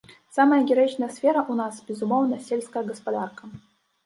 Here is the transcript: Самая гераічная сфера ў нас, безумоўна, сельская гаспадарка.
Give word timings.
Самая 0.35 0.57
гераічная 0.69 1.09
сфера 1.17 1.39
ў 1.41 1.53
нас, 1.61 1.75
безумоўна, 1.91 2.41
сельская 2.47 2.85
гаспадарка. 2.89 3.43